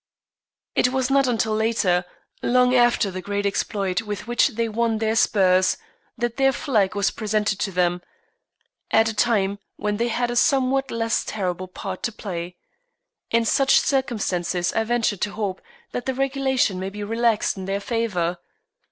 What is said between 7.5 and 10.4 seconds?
to them, at a time when they had a